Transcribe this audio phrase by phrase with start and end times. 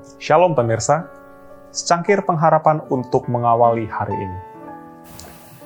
[0.00, 1.12] Shalom pemirsa,
[1.68, 4.40] secangkir pengharapan untuk mengawali hari ini.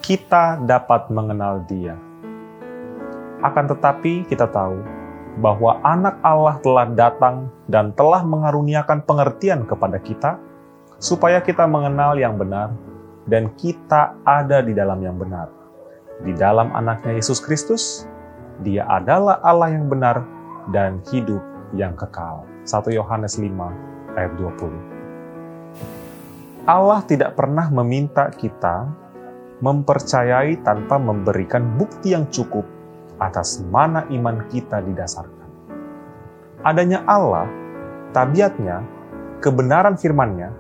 [0.03, 1.95] Kita dapat mengenal Dia.
[3.47, 4.83] Akan tetapi kita tahu
[5.39, 10.43] bahwa anak Allah telah datang dan telah mengaruniakan pengertian kepada kita
[10.98, 12.75] supaya kita mengenal yang benar
[13.30, 15.46] dan kita ada di dalam yang benar.
[16.27, 18.10] Di dalam anaknya Yesus Kristus,
[18.66, 20.27] dia adalah Allah yang benar
[20.74, 22.43] dan hidup yang kekal.
[22.66, 24.70] 1 Yohanes 5 ayat 20.
[26.64, 28.88] Allah tidak pernah meminta kita
[29.60, 32.64] mempercayai tanpa memberikan bukti yang cukup
[33.20, 35.48] atas mana iman kita didasarkan.
[36.64, 37.46] Adanya Allah,
[38.16, 38.80] tabiatnya,
[39.45, 40.51] kebenaran firman-Nya,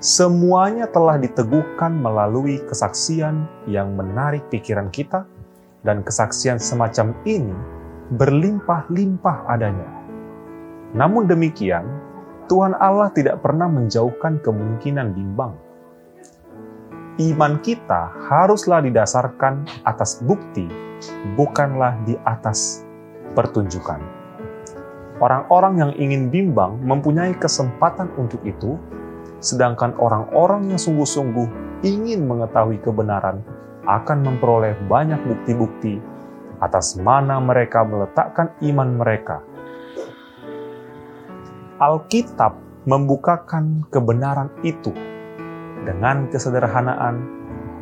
[0.00, 5.28] semuanya telah diteguhkan melalui kesaksian yang menarik pikiran kita,
[5.80, 7.56] dan kesaksian semacam ini
[8.16, 9.88] berlimpah-limpah adanya.
[10.92, 11.86] Namun demikian,
[12.50, 15.54] Tuhan Allah tidak pernah menjauhkan kemungkinan bimbang.
[17.22, 20.66] Iman kita haruslah didasarkan atas bukti,
[21.38, 22.82] bukanlah di atas
[23.38, 24.02] pertunjukan.
[25.22, 28.74] Orang-orang yang ingin bimbang mempunyai kesempatan untuk itu,
[29.38, 31.46] sedangkan orang-orang yang sungguh-sungguh
[31.86, 33.46] ingin mengetahui kebenaran
[33.86, 36.02] akan memperoleh banyak bukti-bukti
[36.58, 39.38] atas mana mereka meletakkan iman mereka.
[41.80, 44.92] Alkitab membukakan kebenaran itu
[45.88, 47.24] dengan kesederhanaan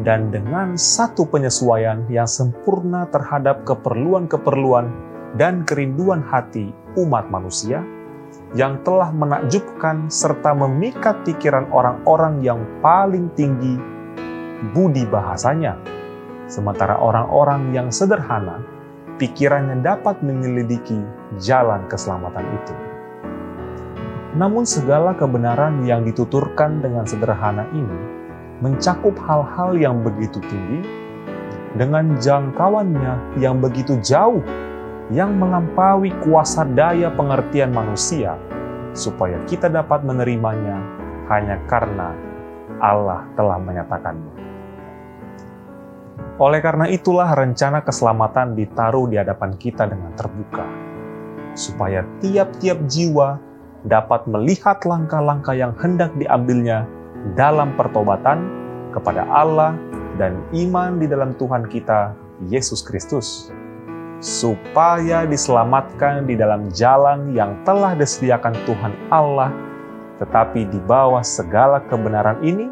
[0.07, 4.87] dan dengan satu penyesuaian yang sempurna terhadap keperluan-keperluan
[5.35, 7.83] dan kerinduan hati umat manusia
[8.55, 13.75] yang telah menakjubkan serta memikat pikiran orang-orang yang paling tinggi
[14.79, 15.75] budi bahasanya.
[16.47, 18.63] Sementara orang-orang yang sederhana,
[19.19, 21.03] pikirannya dapat menyelidiki
[21.43, 22.88] jalan keselamatan itu.
[24.39, 27.99] Namun segala kebenaran yang dituturkan dengan sederhana ini
[28.63, 30.87] mencakup hal-hal yang begitu tinggi
[31.75, 34.39] dengan jangkauannya yang begitu jauh
[35.11, 38.39] yang melampaui kuasa daya pengertian manusia
[38.95, 40.87] supaya kita dapat menerimanya
[41.35, 42.15] hanya karena
[42.79, 44.39] Allah telah menyatakannya.
[46.39, 50.63] Oleh karena itulah rencana keselamatan ditaruh di hadapan kita dengan terbuka,
[51.59, 53.48] supaya tiap-tiap jiwa
[53.87, 56.89] dapat melihat langkah-langkah yang hendak diambilnya
[57.39, 58.51] dalam pertobatan
[58.91, 59.79] kepada Allah
[60.19, 62.17] dan iman di dalam Tuhan kita,
[62.51, 63.55] Yesus Kristus,
[64.19, 69.55] supaya diselamatkan di dalam jalan yang telah disediakan Tuhan Allah,
[70.19, 72.67] tetapi di bawah segala kebenaran ini,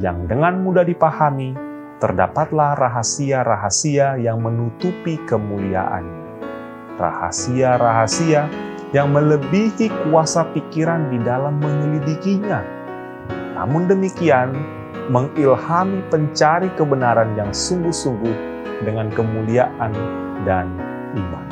[0.00, 1.52] yang dengan mudah dipahami,
[2.00, 6.48] terdapatlah rahasia-rahasia yang menutupi kemuliaannya.
[6.96, 12.58] Rahasia-rahasia yang melebihi kuasa pikiran di dalam menyelidikinya.
[13.54, 14.50] Namun demikian,
[15.10, 18.34] mengilhami pencari kebenaran yang sungguh-sungguh
[18.82, 19.94] dengan kemuliaan
[20.42, 20.74] dan
[21.14, 21.46] iman.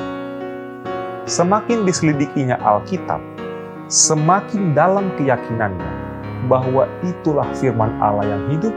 [1.28, 3.21] Semakin diselidikinya Alkitab,
[3.87, 5.93] semakin dalam keyakinannya
[6.50, 8.75] bahwa itulah firman Allah yang hidup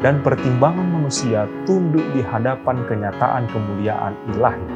[0.00, 4.66] dan pertimbangan manusia tunduk di hadapan kenyataan kemuliaan ilahi.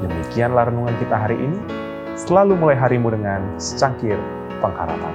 [0.00, 1.79] Demikianlah renungan kita hari ini
[2.20, 4.20] selalu mulai harimu dengan secangkir
[4.60, 5.14] pengharapan.